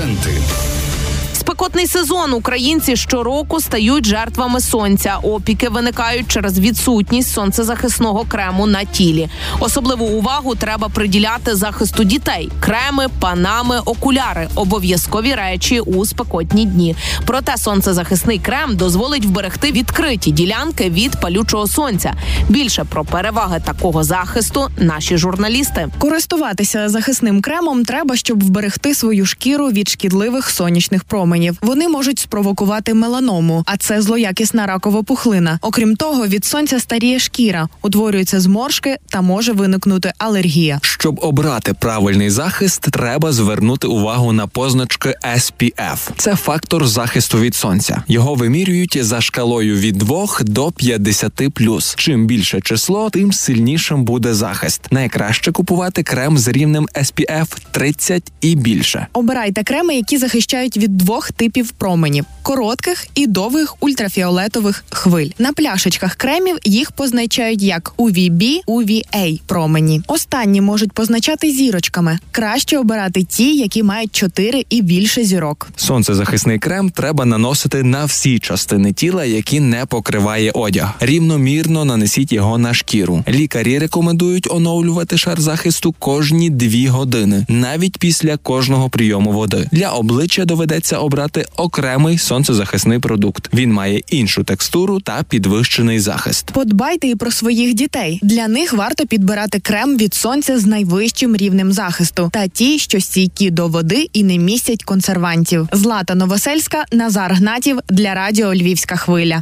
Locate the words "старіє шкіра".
36.80-37.68